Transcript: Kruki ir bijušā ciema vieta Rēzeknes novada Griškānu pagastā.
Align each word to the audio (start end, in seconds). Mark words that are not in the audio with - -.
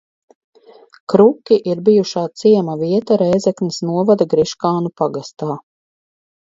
Kruki 1.13 1.57
ir 1.73 1.83
bijušā 1.89 2.23
ciema 2.43 2.79
vieta 2.81 3.21
Rēzeknes 3.25 3.81
novada 3.93 4.29
Griškānu 4.35 4.95
pagastā. 5.05 5.65